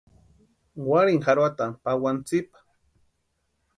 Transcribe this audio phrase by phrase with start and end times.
[0.85, 2.57] ¿Úarini jarhoatani pawani tsipa?